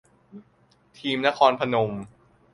[0.97, 1.91] ทีมนครพนม